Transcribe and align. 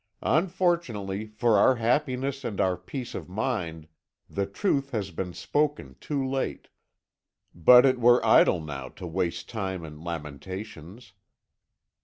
Unfortunately 0.23 1.27
for 1.27 1.59
our 1.59 1.75
happiness 1.75 2.43
and 2.43 2.59
our 2.59 2.75
peace 2.75 3.13
of 3.13 3.29
mind 3.29 3.87
the 4.27 4.47
truth 4.47 4.89
has 4.89 5.11
been 5.11 5.31
spoken 5.31 5.95
too 5.99 6.27
late; 6.27 6.69
but 7.53 7.85
it 7.85 7.99
were 7.99 8.25
idle 8.25 8.59
now 8.61 8.89
to 8.89 9.05
waste 9.05 9.47
time 9.47 9.85
in 9.85 10.01
lamentations. 10.03 11.13